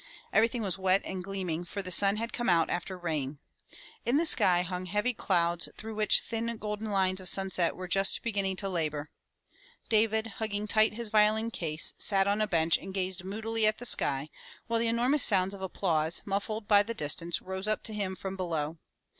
[0.33, 3.37] Everything was wet and gleaming, for the sun had come out after rain.
[4.03, 7.19] In the sky hung heavy clouds 211 MY BOOK HOUSE through which thin golden lines
[7.21, 9.11] of sunset were just beginning to labor.
[9.89, 13.85] David, hugging tight his violin case, sat on a bench and gazed moodily at the
[13.85, 14.29] sky,
[14.65, 18.35] while the enormous sounds of applause, muffled by the distance, rose up to him from
[18.35, 18.79] below.